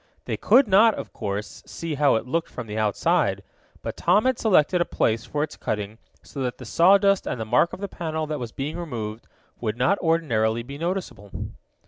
They 0.25 0.35
could 0.35 0.67
not, 0.67 0.95
of 0.95 1.13
course, 1.13 1.61
see 1.67 1.93
how 1.93 2.15
it 2.15 2.25
looked 2.25 2.49
from 2.49 2.65
the 2.65 2.75
outside, 2.75 3.43
but 3.83 3.95
Tom 3.95 4.25
had 4.25 4.39
selected 4.39 4.81
a 4.81 4.83
place 4.83 5.25
for 5.25 5.43
its 5.43 5.55
cutting 5.55 5.99
so 6.23 6.41
that 6.41 6.57
the 6.57 6.65
sawdust 6.65 7.27
and 7.27 7.39
the 7.39 7.45
mark 7.45 7.71
of 7.71 7.81
the 7.81 7.87
panel 7.87 8.25
that 8.25 8.39
was 8.39 8.51
being 8.51 8.79
removed, 8.79 9.27
would 9.59 9.77
not 9.77 9.99
ordinarily 9.99 10.63
be 10.63 10.79
noticeable. 10.79 11.31